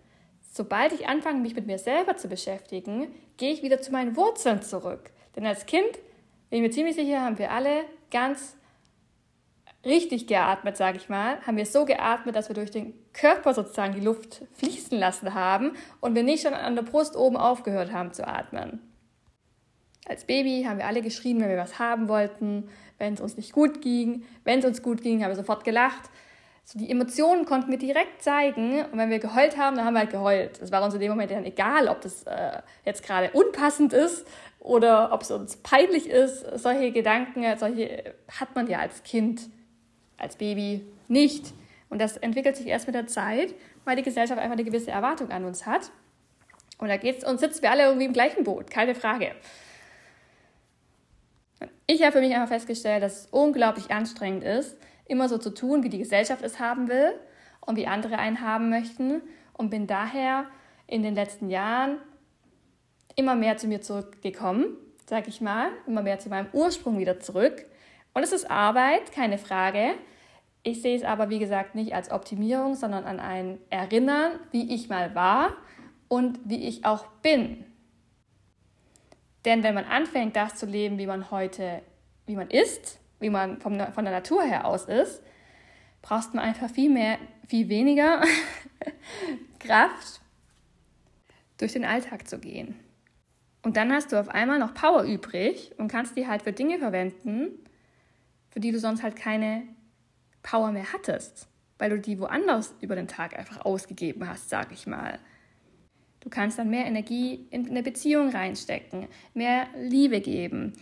Sobald 0.53 0.93
ich 0.93 1.09
anfange, 1.09 1.41
mich 1.41 1.55
mit 1.55 1.67
mir 1.67 1.79
selber 1.79 2.17
zu 2.17 2.29
beschäftigen, 2.29 3.09
gehe 3.37 3.53
ich 3.53 3.63
wieder 3.63 3.81
zu 3.81 3.93
meinen 3.93 4.17
Wurzeln 4.17 4.63
zurück. 4.63 5.11
Denn 5.35 5.45
als 5.47 5.67
Kind, 5.67 5.93
bin 6.51 6.59
ich 6.59 6.61
mir 6.63 6.71
ziemlich 6.71 6.97
sicher, 6.97 7.21
haben 7.21 7.39
wir 7.39 7.51
alle 7.51 7.85
ganz 8.11 8.56
richtig 9.87 10.27
geatmet, 10.27 10.77
sage 10.77 10.99
ich 10.99 11.09
mal, 11.09 11.41
haben 11.47 11.57
wir 11.57 11.65
so 11.65 11.85
geatmet, 11.85 12.37
dass 12.37 12.49
wir 12.49 12.55
durch 12.55 12.71
den 12.71 12.93
Körper 13.13 13.55
sozusagen 13.55 13.95
die 13.95 14.01
Luft 14.01 14.43
fließen 14.55 14.99
lassen 14.99 15.33
haben 15.33 15.73
und 16.01 16.15
wir 16.15 16.23
nicht 16.23 16.43
schon 16.43 16.55
an 16.55 16.75
der 16.75 16.83
Brust 16.83 17.17
oben 17.17 17.37
aufgehört 17.37 17.93
haben 17.93 18.13
zu 18.13 18.27
atmen. 18.27 18.81
Als 20.09 20.25
Baby 20.25 20.65
haben 20.69 20.79
wir 20.79 20.87
alle 20.87 21.03
geschrien, 21.03 21.41
wenn 21.41 21.49
wir 21.49 21.57
was 21.57 21.79
haben 21.79 22.09
wollten, 22.09 22.69
wenn 22.99 23.15
es 23.15 23.21
uns 23.21 23.37
nicht 23.37 23.53
gut 23.53 23.81
ging. 23.81 24.25
Wenn 24.45 24.61
es 24.61 24.65
uns 24.65 24.83
gut 24.83 25.03
ging, 25.03 25.23
haben 25.23 25.31
wir 25.31 25.37
sofort 25.37 25.65
gelacht. 25.65 26.11
So 26.65 26.79
die 26.79 26.91
Emotionen 26.91 27.45
konnten 27.45 27.71
wir 27.71 27.79
direkt 27.79 28.23
zeigen 28.23 28.85
und 28.87 28.99
wenn 28.99 29.11
wir 29.11 29.21
geheult 29.21 29.57
haben, 29.57 29.77
dann 29.77 29.85
haben 29.85 29.95
wir 29.95 30.01
halt 30.01 30.11
geheult. 30.11 30.61
Es 30.61 30.73
war 30.73 30.83
uns 30.85 30.95
in 30.95 31.01
dem 31.01 31.11
Moment 31.11 31.31
dann 31.31 31.45
egal, 31.45 31.87
ob 31.87 32.01
das 32.01 32.25
äh, 32.25 32.61
jetzt 32.85 33.05
gerade 33.05 33.31
unpassend 33.31 33.93
ist 33.93 34.27
oder 34.59 35.13
ob 35.13 35.23
es 35.23 35.31
uns 35.31 35.57
peinlich 35.59 36.09
ist. 36.09 36.45
Solche 36.59 36.91
Gedanken, 36.91 37.45
solche 37.57 38.15
hat 38.29 38.55
man 38.57 38.67
ja 38.67 38.81
als 38.81 39.05
Kind 39.05 39.49
als 40.19 40.37
Baby 40.37 40.87
nicht. 41.09 41.53
Und 41.89 42.01
das 42.01 42.17
entwickelt 42.17 42.57
sich 42.57 42.67
erst 42.67 42.87
mit 42.87 42.95
der 42.95 43.07
Zeit, 43.07 43.55
weil 43.85 43.97
die 43.97 44.03
Gesellschaft 44.03 44.41
einfach 44.41 44.55
eine 44.55 44.65
gewisse 44.65 44.91
Erwartung 44.91 45.31
an 45.31 45.45
uns 45.45 45.67
hat. 45.67 45.91
Und 46.79 46.89
da 46.89 46.97
geht's 46.97 47.27
und 47.27 47.41
sitzen 47.41 47.63
wir 47.63 47.71
alle 47.71 47.85
irgendwie 47.85 48.07
im 48.07 48.13
gleichen 48.13 48.45
Boot, 48.45 48.71
keine 48.71 48.95
Frage. 48.95 49.33
Ich 51.87 52.03
habe 52.03 52.13
für 52.13 52.21
mich 52.21 52.35
einfach 52.35 52.49
festgestellt, 52.49 53.03
dass 53.03 53.21
es 53.21 53.27
unglaublich 53.31 53.91
anstrengend 53.91 54.45
ist, 54.45 54.77
immer 55.07 55.29
so 55.29 55.39
zu 55.39 55.51
tun, 55.51 55.85
wie 55.85 55.89
die 55.89 55.99
Gesellschaft 55.99 56.43
es 56.43 56.59
haben 56.59 56.89
will 56.89 57.13
und 57.61 57.77
wie 57.77 57.87
andere 57.87 58.19
einen 58.19 58.41
haben 58.41 58.69
möchten. 58.69 59.23
Und 59.53 59.71
bin 59.71 59.87
daher 59.87 60.47
in 60.87 61.03
den 61.03 61.15
letzten 61.15 61.49
Jahren 61.49 61.99
immer 63.15 63.35
mehr 63.37 63.57
zu 63.57 63.69
mir 63.69 63.81
zurückgekommen, 63.81 64.77
sag 65.09 65.29
ich 65.29 65.41
mal, 65.41 65.71
immer 65.87 66.03
mehr 66.03 66.19
zu 66.19 66.29
meinem 66.29 66.49
Ursprung 66.53 66.99
wieder 66.99 67.21
zurück 67.21 67.65
und 68.17 68.23
es 68.23 68.33
ist 68.33 68.51
Arbeit, 68.51 69.13
keine 69.13 69.37
Frage. 69.37 69.93
Ich 70.67 70.83
sehe 70.83 70.97
es 70.97 71.05
aber, 71.05 71.31
wie 71.31 71.39
gesagt, 71.39 71.77
nicht 71.77 71.95
als 71.95 72.11
Optimierung, 72.11 72.75
sondern 72.75 73.05
an 73.05 73.21
ein 73.21 73.61
Erinnern, 73.71 74.33
wie 74.51 74.75
ich 74.75 74.89
mal 74.89 75.15
war 75.15 75.53
und 76.09 76.41
wie 76.45 76.67
ich 76.67 76.85
auch 76.85 77.07
bin. 77.23 77.65
Denn 79.45 79.63
wenn 79.63 79.77
man 79.77 79.85
anfängt, 79.85 80.35
das 80.35 80.57
zu 80.57 80.67
leben, 80.67 80.99
wie 80.99 81.07
man 81.07 81.31
heute, 81.31 81.83
wie 82.27 82.35
man 82.35 82.51
ist, 82.51 82.99
wie 83.21 83.31
man 83.31 83.61
vom, 83.61 83.79
von 83.79 84.05
der 84.05 84.13
Natur 84.13 84.43
her 84.43 84.67
aus 84.67 84.87
ist, 84.87 85.23
brauchst 86.03 86.35
man 86.35 86.45
einfach 86.45 86.69
viel 86.69 86.91
mehr, 86.91 87.19
viel 87.47 87.69
weniger 87.69 88.23
Kraft, 89.61 90.21
durch 91.59 91.75
den 91.75 91.85
Alltag 91.85 92.27
zu 92.27 92.41
gehen. 92.41 92.75
Und 93.63 93.77
dann 93.77 93.93
hast 93.93 94.11
du 94.11 94.19
auf 94.19 94.31
einmal 94.31 94.59
noch 94.59 94.75
Power 94.75 95.05
übrig 95.05 95.71
und 95.79 95.87
kannst 95.87 96.17
die 96.17 96.27
halt 96.27 96.43
für 96.43 96.53
Dinge 96.53 96.81
verwenden, 96.81 97.53
für 98.51 98.59
die 98.59 98.73
du 98.73 98.81
sonst 98.81 99.05
halt 99.05 99.15
keine 99.15 99.63
Power 100.47 100.71
mehr 100.71 100.93
hattest, 100.93 101.49
weil 101.79 101.91
du 101.91 101.99
die 101.99 102.21
woanders 102.21 102.75
über 102.81 102.95
den 102.95 103.09
Tag 103.09 103.37
einfach 103.37 103.65
ausgegeben 103.65 104.29
hast, 104.29 104.49
sag 104.49 104.71
ich 104.73 104.87
mal. 104.87 105.19
Du 106.21 106.31
kannst 106.31 106.59
dann 106.59 106.71
mehr 106.71 106.87
Energie 106.87 107.47
in 107.51 107.69
eine 107.69 107.83
Beziehung 107.83 108.31
reinstecken, 108.31 109.09
mehr 109.35 109.67
Liebe 109.77 110.21
geben, 110.21 110.73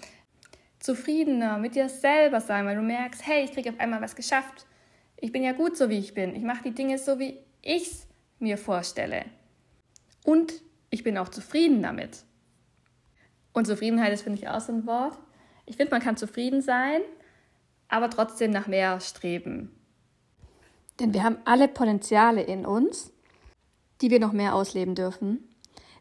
zufriedener 0.80 1.58
mit 1.58 1.74
dir 1.74 1.88
selber 1.88 2.40
sein, 2.40 2.66
weil 2.66 2.76
du 2.76 2.82
merkst, 2.82 3.26
hey, 3.26 3.44
ich 3.44 3.52
kriege 3.52 3.70
auf 3.70 3.80
einmal 3.80 4.02
was 4.02 4.14
geschafft. 4.14 4.66
Ich 5.16 5.32
bin 5.32 5.42
ja 5.42 5.52
gut 5.52 5.76
so, 5.78 5.88
wie 5.88 5.98
ich 5.98 6.12
bin. 6.12 6.36
Ich 6.36 6.42
mache 6.42 6.64
die 6.64 6.74
Dinge 6.74 6.98
so, 6.98 7.18
wie 7.18 7.38
ich 7.62 7.90
es 7.90 8.08
mir 8.38 8.58
vorstelle. 8.58 9.24
Und 10.24 10.52
ich 10.90 11.02
bin 11.02 11.16
auch 11.16 11.30
zufrieden 11.30 11.82
damit. 11.82 12.24
Und 13.54 13.66
Zufriedenheit 13.66 14.12
ist, 14.12 14.22
finde 14.22 14.38
ich, 14.38 14.48
auch 14.48 14.60
so 14.60 14.72
ein 14.72 14.86
Wort. 14.86 15.18
Ich 15.64 15.76
finde, 15.76 15.92
man 15.92 16.02
kann 16.02 16.18
zufrieden 16.18 16.60
sein, 16.60 17.00
aber 17.88 18.10
trotzdem 18.10 18.50
nach 18.50 18.66
mehr 18.66 19.00
streben. 19.00 19.70
Denn 21.00 21.12
wir 21.12 21.24
haben 21.24 21.38
alle 21.44 21.68
Potenziale 21.68 22.42
in 22.42 22.66
uns, 22.66 23.12
die 24.00 24.10
wir 24.10 24.20
noch 24.20 24.32
mehr 24.32 24.54
ausleben 24.54 24.94
dürfen. 24.94 25.48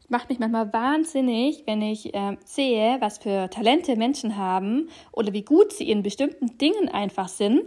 Es 0.03 0.09
macht 0.09 0.29
mich 0.29 0.39
manchmal 0.39 0.73
wahnsinnig, 0.73 1.63
wenn 1.65 1.81
ich 1.81 2.13
äh, 2.13 2.37
sehe, 2.43 2.97
was 2.99 3.19
für 3.19 3.49
Talente 3.49 3.95
Menschen 3.95 4.37
haben 4.37 4.89
oder 5.11 5.33
wie 5.33 5.43
gut 5.43 5.71
sie 5.71 5.89
in 5.89 6.03
bestimmten 6.03 6.57
Dingen 6.57 6.89
einfach 6.89 7.29
sind 7.29 7.63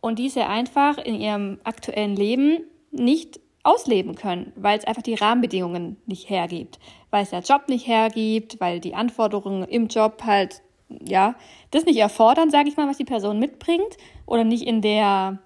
und 0.00 0.18
diese 0.18 0.46
einfach 0.46 0.98
in 0.98 1.14
ihrem 1.14 1.60
aktuellen 1.64 2.16
Leben 2.16 2.64
nicht 2.90 3.40
ausleben 3.62 4.16
können, 4.16 4.52
weil 4.56 4.78
es 4.78 4.84
einfach 4.84 5.02
die 5.02 5.14
Rahmenbedingungen 5.14 5.96
nicht 6.06 6.28
hergibt, 6.28 6.78
weil 7.10 7.22
es 7.22 7.30
der 7.30 7.40
Job 7.40 7.68
nicht 7.68 7.86
hergibt, 7.86 8.60
weil 8.60 8.80
die 8.80 8.94
Anforderungen 8.94 9.62
im 9.62 9.86
Job 9.86 10.22
halt 10.24 10.63
ja 11.04 11.34
das 11.70 11.84
nicht 11.84 11.98
erfordern, 11.98 12.50
sage 12.50 12.68
ich 12.68 12.76
mal, 12.76 12.88
was 12.88 12.98
die 12.98 13.04
Person 13.04 13.38
mitbringt 13.38 13.96
oder 14.26 14.44
nicht 14.44 14.66
in 14.66 14.82
der 14.82 15.38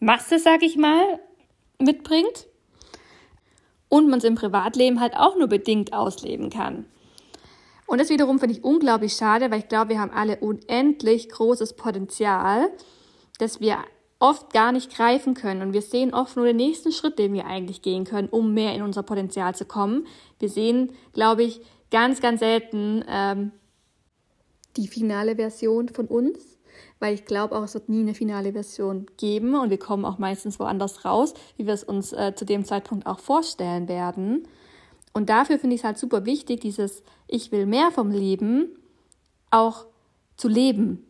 Masse, 0.00 0.38
sage 0.38 0.66
ich 0.66 0.76
mal, 0.76 1.20
mitbringt 1.78 2.46
und 3.88 4.08
man 4.08 4.18
es 4.18 4.24
im 4.24 4.34
Privatleben 4.34 5.00
halt 5.00 5.16
auch 5.16 5.36
nur 5.36 5.48
bedingt 5.48 5.92
ausleben 5.92 6.50
kann. 6.50 6.84
Und 7.86 8.00
das 8.00 8.10
wiederum 8.10 8.38
finde 8.38 8.54
ich 8.54 8.64
unglaublich 8.64 9.14
schade, 9.14 9.50
weil 9.50 9.60
ich 9.60 9.68
glaube, 9.68 9.90
wir 9.90 10.00
haben 10.00 10.12
alle 10.12 10.36
unendlich 10.36 11.30
großes 11.30 11.74
Potenzial, 11.74 12.68
das 13.38 13.60
wir 13.60 13.78
oft 14.20 14.52
gar 14.52 14.72
nicht 14.72 14.94
greifen 14.94 15.34
können. 15.34 15.62
Und 15.62 15.72
wir 15.72 15.82
sehen 15.82 16.12
oft 16.12 16.36
nur 16.36 16.44
den 16.44 16.56
nächsten 16.56 16.92
Schritt, 16.92 17.18
den 17.18 17.32
wir 17.32 17.46
eigentlich 17.46 17.82
gehen 17.82 18.04
können, 18.04 18.28
um 18.28 18.52
mehr 18.52 18.74
in 18.74 18.82
unser 18.82 19.02
Potenzial 19.02 19.54
zu 19.54 19.64
kommen. 19.64 20.06
Wir 20.38 20.50
sehen, 20.50 20.92
glaube 21.14 21.44
ich, 21.44 21.60
ganz, 21.90 22.20
ganz 22.20 22.40
selten 22.40 23.04
ähm, 23.08 23.52
die 24.78 24.88
finale 24.88 25.36
Version 25.36 25.88
von 25.88 26.06
uns, 26.06 26.58
weil 26.98 27.14
ich 27.14 27.24
glaube 27.24 27.56
auch, 27.56 27.64
es 27.64 27.74
wird 27.74 27.88
nie 27.88 28.00
eine 28.00 28.14
finale 28.14 28.52
Version 28.52 29.06
geben 29.16 29.54
und 29.54 29.70
wir 29.70 29.78
kommen 29.78 30.04
auch 30.04 30.18
meistens 30.18 30.58
woanders 30.58 31.04
raus, 31.04 31.34
wie 31.56 31.66
wir 31.66 31.74
es 31.74 31.84
uns 31.84 32.12
äh, 32.12 32.34
zu 32.34 32.44
dem 32.44 32.64
Zeitpunkt 32.64 33.06
auch 33.06 33.18
vorstellen 33.18 33.88
werden. 33.88 34.48
Und 35.12 35.28
dafür 35.28 35.58
finde 35.58 35.74
ich 35.74 35.82
es 35.82 35.84
halt 35.84 35.98
super 35.98 36.24
wichtig, 36.24 36.60
dieses 36.60 37.02
Ich 37.26 37.52
will 37.52 37.66
mehr 37.66 37.90
vom 37.90 38.10
Leben 38.10 38.68
auch 39.50 39.86
zu 40.36 40.48
leben 40.48 41.04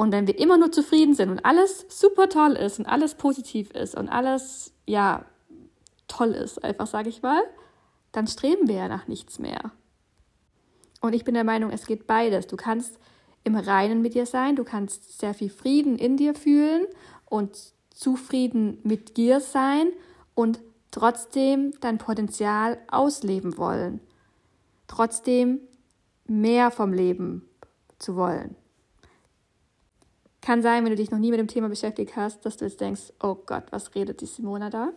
und 0.00 0.12
wenn 0.12 0.26
wir 0.26 0.38
immer 0.38 0.56
nur 0.56 0.72
zufrieden 0.72 1.12
sind 1.12 1.28
und 1.28 1.44
alles 1.44 1.84
super 1.90 2.30
toll 2.30 2.52
ist 2.52 2.78
und 2.78 2.86
alles 2.86 3.16
positiv 3.16 3.70
ist 3.72 3.94
und 3.94 4.08
alles, 4.08 4.72
ja, 4.86 5.26
toll 6.08 6.30
ist, 6.30 6.64
einfach 6.64 6.86
sage 6.86 7.10
ich 7.10 7.20
mal, 7.20 7.42
dann 8.10 8.26
streben 8.26 8.66
wir 8.66 8.76
ja 8.76 8.88
nach 8.88 9.08
nichts 9.08 9.38
mehr. 9.38 9.72
Und 11.00 11.14
ich 11.14 11.24
bin 11.24 11.34
der 11.34 11.44
Meinung, 11.44 11.70
es 11.70 11.86
geht 11.86 12.06
beides. 12.06 12.46
Du 12.46 12.56
kannst 12.56 12.98
im 13.42 13.56
Reinen 13.56 14.02
mit 14.02 14.14
dir 14.14 14.26
sein, 14.26 14.56
du 14.56 14.64
kannst 14.64 15.18
sehr 15.18 15.34
viel 15.34 15.50
Frieden 15.50 15.98
in 15.98 16.16
dir 16.16 16.34
fühlen 16.34 16.86
und 17.24 17.72
zufrieden 17.94 18.78
mit 18.82 19.16
dir 19.16 19.40
sein 19.40 19.88
und 20.34 20.60
trotzdem 20.90 21.72
dein 21.80 21.98
Potenzial 21.98 22.78
ausleben 22.88 23.56
wollen. 23.56 24.00
Trotzdem 24.88 25.60
mehr 26.26 26.70
vom 26.70 26.92
Leben 26.92 27.48
zu 27.98 28.16
wollen. 28.16 28.56
Kann 30.40 30.62
sein, 30.62 30.84
wenn 30.84 30.90
du 30.90 30.96
dich 30.96 31.10
noch 31.10 31.18
nie 31.18 31.30
mit 31.30 31.38
dem 31.38 31.48
Thema 31.48 31.68
beschäftigt 31.68 32.16
hast, 32.16 32.46
dass 32.46 32.56
du 32.56 32.64
jetzt 32.64 32.80
denkst, 32.80 33.12
oh 33.22 33.36
Gott, 33.46 33.64
was 33.70 33.94
redet 33.94 34.20
die 34.20 34.26
Simona 34.26 34.70
da? 34.70 34.90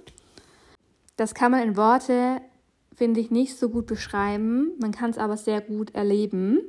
Das 1.18 1.34
kann 1.34 1.52
man 1.52 1.62
in 1.62 1.78
Worte, 1.78 2.42
finde 2.96 3.20
ich, 3.20 3.32
nicht 3.32 3.58
so 3.58 3.70
gut 3.70 3.86
beschreiben. 3.86 4.72
Man 4.80 4.92
kann 4.92 5.10
es 5.10 5.18
aber 5.18 5.38
sehr 5.38 5.62
gut 5.62 5.94
erleben, 5.94 6.60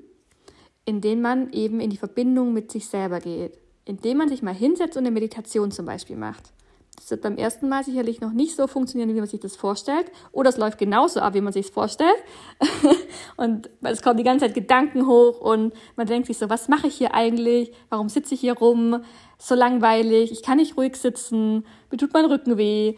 indem 0.85 1.21
man 1.21 1.53
eben 1.53 1.81
in 1.81 1.91
die 1.91 1.97
Verbindung 1.97 2.53
mit 2.53 2.71
sich 2.71 2.87
selber 2.87 3.21
geht. 3.21 3.59
Indem 3.85 4.19
man 4.19 4.29
sich 4.29 4.43
mal 4.43 4.55
hinsetzt 4.55 4.97
und 4.97 5.05
eine 5.05 5.11
Meditation 5.13 5.71
zum 5.71 5.87
Beispiel 5.87 6.17
macht. 6.17 6.55
Das 6.97 7.11
wird 7.11 7.23
beim 7.23 7.37
ersten 7.37 7.69
Mal 7.69 7.85
sicherlich 7.85 8.21
noch 8.21 8.33
nicht 8.33 8.55
so 8.55 8.67
funktionieren, 8.67 9.11
wie 9.15 9.19
man 9.19 9.27
sich 9.27 9.41
das 9.41 9.57
vorstellt. 9.57 10.11
Oder 10.33 10.51
es 10.51 10.57
läuft 10.57 10.79
genauso 10.79 11.21
ab, 11.21 11.35
wie 11.35 11.41
man 11.41 11.53
sich 11.53 11.67
es 11.67 11.73
vorstellt. 11.73 12.17
und 13.37 13.69
es 13.83 14.01
kommen 14.01 14.17
die 14.17 14.25
ganze 14.25 14.47
Zeit 14.47 14.55
Gedanken 14.55 15.07
hoch 15.07 15.41
und 15.41 15.75
man 15.97 16.07
denkt 16.07 16.29
sich 16.29 16.39
so, 16.39 16.49
was 16.49 16.69
mache 16.69 16.87
ich 16.87 16.95
hier 16.95 17.13
eigentlich? 17.15 17.73
Warum 17.89 18.09
sitze 18.09 18.35
ich 18.35 18.41
hier 18.41 18.57
rum? 18.57 19.03
So 19.39 19.55
langweilig, 19.55 20.31
ich 20.31 20.43
kann 20.43 20.59
nicht 20.59 20.77
ruhig 20.77 20.97
sitzen, 20.97 21.67
mir 21.91 21.99
tut 21.99 22.13
mein 22.13 22.27
Rücken 22.27 22.57
weh. 22.57 22.97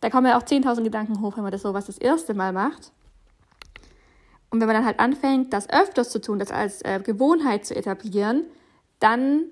Da 0.00 0.10
kommen 0.10 0.26
ja 0.26 0.38
auch 0.38 0.42
10.000 0.42 0.82
Gedanken 0.82 1.20
hoch, 1.20 1.36
wenn 1.36 1.42
man 1.42 1.52
das 1.52 1.62
so 1.62 1.74
was 1.74 1.86
das 1.86 1.98
erste 1.98 2.34
Mal 2.34 2.52
macht. 2.52 2.92
Und 4.50 4.60
wenn 4.60 4.68
man 4.68 4.76
dann 4.76 4.86
halt 4.86 5.00
anfängt, 5.00 5.52
das 5.52 5.68
öfters 5.68 6.10
zu 6.10 6.20
tun, 6.20 6.38
das 6.38 6.50
als 6.50 6.82
äh, 6.82 7.00
Gewohnheit 7.02 7.66
zu 7.66 7.74
etablieren, 7.74 8.44
dann 9.00 9.44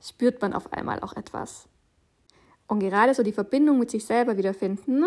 spürt 0.00 0.40
man 0.42 0.52
auf 0.52 0.72
einmal 0.72 1.00
auch 1.00 1.14
etwas. 1.14 1.68
Und 2.66 2.80
gerade 2.80 3.14
so 3.14 3.22
die 3.22 3.32
Verbindung 3.32 3.78
mit 3.78 3.90
sich 3.90 4.04
selber 4.04 4.36
wiederfinden, 4.36 5.06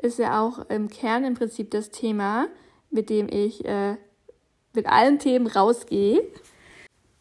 ist 0.00 0.18
ja 0.18 0.40
auch 0.40 0.70
im 0.70 0.88
Kern 0.88 1.24
im 1.24 1.34
Prinzip 1.34 1.70
das 1.70 1.90
Thema, 1.90 2.46
mit 2.90 3.10
dem 3.10 3.28
ich 3.28 3.64
äh, 3.64 3.96
mit 4.74 4.86
allen 4.86 5.18
Themen 5.18 5.46
rausgehe. 5.46 6.22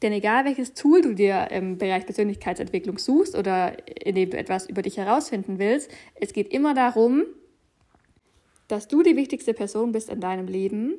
Denn 0.02 0.14
egal 0.14 0.46
welches 0.46 0.74
Tool 0.74 1.02
du 1.02 1.14
dir 1.14 1.50
im 1.52 1.78
Bereich 1.78 2.06
Persönlichkeitsentwicklung 2.06 2.98
suchst 2.98 3.36
oder 3.36 3.76
in 4.06 4.16
dem 4.16 4.32
du 4.32 4.38
etwas 4.38 4.68
über 4.68 4.82
dich 4.82 4.98
herausfinden 4.98 5.60
willst, 5.60 5.92
es 6.16 6.34
geht 6.34 6.52
immer 6.52 6.74
darum, 6.74 7.26
dass 8.68 8.88
du 8.88 9.04
die 9.04 9.16
wichtigste 9.16 9.54
Person 9.54 9.92
bist 9.92 10.10
in 10.10 10.22
deinem 10.22 10.48
Leben 10.48 10.96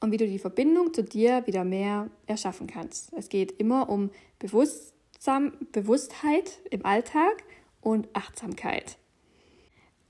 und 0.00 0.10
wie 0.10 0.16
du 0.16 0.26
die 0.26 0.38
Verbindung 0.38 0.92
zu 0.92 1.04
dir 1.04 1.46
wieder 1.46 1.64
mehr 1.64 2.10
erschaffen 2.26 2.66
kannst. 2.66 3.12
Es 3.12 3.28
geht 3.28 3.52
immer 3.52 3.88
um 3.88 4.10
Bewusstsein, 4.38 5.52
Bewusstheit 5.72 6.60
im 6.70 6.84
Alltag 6.84 7.44
und 7.80 8.08
Achtsamkeit. 8.14 8.96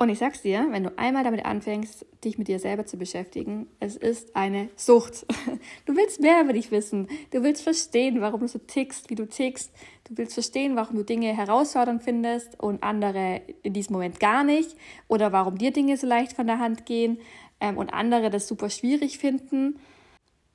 Und 0.01 0.09
ich 0.09 0.19
sag's 0.19 0.41
dir, 0.41 0.67
wenn 0.71 0.85
du 0.85 0.97
einmal 0.97 1.25
damit 1.25 1.45
anfängst, 1.45 2.07
dich 2.25 2.39
mit 2.39 2.49
dir 2.49 2.59
selber 2.59 2.87
zu 2.87 2.97
beschäftigen, 2.97 3.67
es 3.81 3.97
ist 3.97 4.35
eine 4.35 4.71
Sucht. 4.75 5.27
Du 5.85 5.95
willst 5.95 6.21
mehr 6.21 6.41
über 6.41 6.55
dich 6.55 6.71
wissen. 6.71 7.07
Du 7.33 7.43
willst 7.43 7.63
verstehen, 7.63 8.23
warum 8.23 8.41
du 8.41 8.49
so 8.49 8.59
tickst, 8.59 9.11
wie 9.11 9.15
du 9.15 9.29
tickst. 9.29 9.71
Du 10.05 10.17
willst 10.17 10.33
verstehen, 10.33 10.75
warum 10.75 10.97
du 10.97 11.05
Dinge 11.05 11.37
herausfordernd 11.37 12.03
findest 12.03 12.59
und 12.59 12.83
andere 12.83 13.43
in 13.63 13.75
diesem 13.75 13.93
Moment 13.93 14.21
gar 14.21 14.43
nicht. 14.43 14.75
Oder 15.07 15.33
warum 15.33 15.59
dir 15.59 15.71
Dinge 15.71 15.99
so 15.99 16.07
leicht 16.07 16.33
von 16.33 16.47
der 16.47 16.61
Hand 16.61 16.87
gehen 16.87 17.19
ähm, 17.61 17.77
und 17.77 17.93
andere 17.93 18.31
das 18.31 18.49
super 18.49 18.71
schwierig 18.71 19.19
finden. 19.19 19.81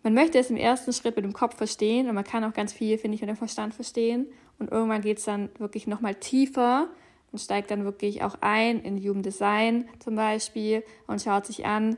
Man 0.01 0.15
möchte 0.15 0.39
es 0.39 0.49
im 0.49 0.57
ersten 0.57 0.91
Schritt 0.91 1.17
mit 1.17 1.25
dem 1.25 1.33
Kopf 1.33 1.55
verstehen 1.55 2.09
und 2.09 2.15
man 2.15 2.23
kann 2.23 2.43
auch 2.45 2.53
ganz 2.53 2.73
viel, 2.73 2.97
finde 2.97 3.13
ich, 3.13 3.21
mit 3.21 3.29
dem 3.29 3.37
Verstand 3.37 3.75
verstehen. 3.75 4.25
Und 4.57 4.71
irgendwann 4.71 5.01
geht 5.01 5.19
es 5.19 5.25
dann 5.25 5.49
wirklich 5.59 5.85
nochmal 5.85 6.15
tiefer 6.15 6.89
und 7.35 7.41
steigt 7.41 7.69
dann 7.69 7.83
wirklich 7.83 8.23
auch 8.23 8.37
ein 8.39 8.79
in 8.79 8.97
Human 8.97 9.21
Design 9.21 9.89
zum 9.99 10.15
Beispiel 10.15 10.85
und 11.05 11.21
schaut 11.21 11.45
sich 11.45 11.65
an, 11.65 11.97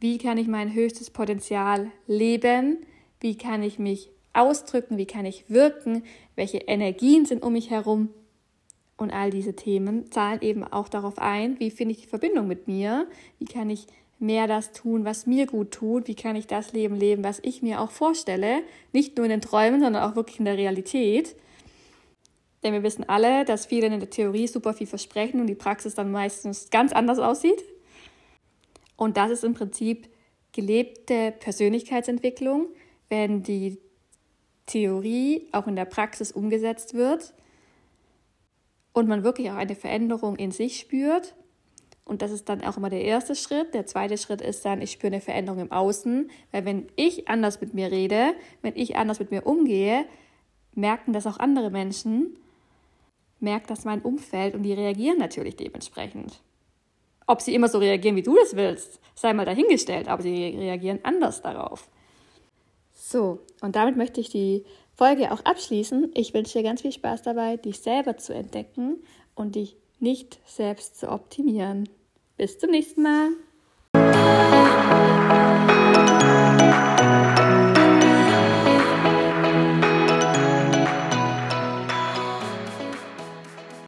wie 0.00 0.16
kann 0.16 0.38
ich 0.38 0.48
mein 0.48 0.72
höchstes 0.72 1.10
Potenzial 1.10 1.90
leben, 2.06 2.86
wie 3.20 3.36
kann 3.36 3.62
ich 3.62 3.78
mich 3.78 4.08
ausdrücken, 4.32 4.96
wie 4.96 5.04
kann 5.04 5.26
ich 5.26 5.50
wirken, 5.50 6.04
welche 6.36 6.56
Energien 6.56 7.26
sind 7.26 7.42
um 7.42 7.52
mich 7.52 7.68
herum. 7.68 8.08
Und 8.96 9.10
all 9.10 9.28
diese 9.28 9.54
Themen 9.54 10.10
zahlen 10.10 10.40
eben 10.40 10.64
auch 10.64 10.88
darauf 10.88 11.18
ein, 11.18 11.60
wie 11.60 11.70
finde 11.70 11.92
ich 11.92 12.00
die 12.00 12.08
Verbindung 12.08 12.48
mit 12.48 12.68
mir, 12.68 13.06
wie 13.38 13.44
kann 13.44 13.68
ich 13.68 13.86
mehr 14.18 14.46
das 14.46 14.72
tun, 14.72 15.04
was 15.04 15.26
mir 15.26 15.44
gut 15.46 15.70
tut, 15.70 16.08
wie 16.08 16.14
kann 16.14 16.34
ich 16.34 16.46
das 16.46 16.72
Leben 16.72 16.96
leben, 16.96 17.24
was 17.24 17.40
ich 17.42 17.60
mir 17.60 17.82
auch 17.82 17.90
vorstelle, 17.90 18.62
nicht 18.94 19.18
nur 19.18 19.26
in 19.26 19.30
den 19.32 19.42
Träumen, 19.42 19.82
sondern 19.82 20.02
auch 20.02 20.16
wirklich 20.16 20.38
in 20.38 20.46
der 20.46 20.56
Realität. 20.56 21.36
Denn 22.62 22.72
wir 22.72 22.82
wissen 22.82 23.08
alle, 23.08 23.44
dass 23.44 23.66
viele 23.66 23.86
in 23.86 23.98
der 23.98 24.10
Theorie 24.10 24.46
super 24.46 24.72
viel 24.72 24.86
versprechen 24.86 25.40
und 25.40 25.46
die 25.46 25.54
Praxis 25.54 25.94
dann 25.94 26.12
meistens 26.12 26.70
ganz 26.70 26.92
anders 26.92 27.18
aussieht. 27.18 27.62
Und 28.96 29.16
das 29.16 29.30
ist 29.30 29.44
im 29.44 29.54
Prinzip 29.54 30.08
gelebte 30.52 31.32
Persönlichkeitsentwicklung, 31.40 32.68
wenn 33.08 33.42
die 33.42 33.78
Theorie 34.66 35.48
auch 35.50 35.66
in 35.66 35.76
der 35.76 35.86
Praxis 35.86 36.30
umgesetzt 36.30 36.94
wird 36.94 37.34
und 38.92 39.08
man 39.08 39.24
wirklich 39.24 39.50
auch 39.50 39.56
eine 39.56 39.74
Veränderung 39.74 40.36
in 40.36 40.52
sich 40.52 40.78
spürt. 40.78 41.34
Und 42.04 42.22
das 42.22 42.30
ist 42.30 42.48
dann 42.48 42.62
auch 42.62 42.76
immer 42.76 42.90
der 42.90 43.02
erste 43.02 43.34
Schritt. 43.34 43.74
Der 43.74 43.86
zweite 43.86 44.18
Schritt 44.18 44.40
ist 44.40 44.64
dann, 44.64 44.82
ich 44.82 44.92
spüre 44.92 45.12
eine 45.12 45.20
Veränderung 45.20 45.60
im 45.60 45.72
Außen, 45.72 46.30
weil 46.52 46.64
wenn 46.64 46.86
ich 46.96 47.28
anders 47.28 47.60
mit 47.60 47.74
mir 47.74 47.90
rede, 47.90 48.34
wenn 48.60 48.76
ich 48.76 48.96
anders 48.96 49.18
mit 49.18 49.30
mir 49.30 49.46
umgehe, 49.46 50.04
merken 50.74 51.12
das 51.12 51.26
auch 51.26 51.38
andere 51.38 51.70
Menschen 51.70 52.36
merkt 53.42 53.70
das 53.70 53.84
mein 53.84 54.02
Umfeld 54.02 54.54
und 54.54 54.62
die 54.62 54.72
reagieren 54.72 55.18
natürlich 55.18 55.56
dementsprechend. 55.56 56.40
Ob 57.26 57.40
sie 57.40 57.54
immer 57.54 57.68
so 57.68 57.78
reagieren, 57.78 58.16
wie 58.16 58.22
du 58.22 58.34
das 58.36 58.56
willst, 58.56 59.00
sei 59.14 59.32
mal 59.32 59.44
dahingestellt, 59.44 60.08
aber 60.08 60.22
sie 60.22 60.46
reagieren 60.56 61.00
anders 61.02 61.42
darauf. 61.42 61.88
So, 62.92 63.40
und 63.60 63.76
damit 63.76 63.96
möchte 63.96 64.20
ich 64.20 64.30
die 64.30 64.64
Folge 64.94 65.32
auch 65.32 65.44
abschließen. 65.44 66.12
Ich 66.14 66.34
wünsche 66.34 66.58
dir 66.58 66.64
ganz 66.64 66.82
viel 66.82 66.92
Spaß 66.92 67.22
dabei, 67.22 67.56
dich 67.56 67.78
selber 67.80 68.16
zu 68.16 68.34
entdecken 68.34 69.02
und 69.34 69.54
dich 69.54 69.76
nicht 69.98 70.40
selbst 70.46 70.98
zu 70.98 71.10
optimieren. 71.10 71.88
Bis 72.36 72.58
zum 72.58 72.70
nächsten 72.70 73.02
Mal. 73.02 73.30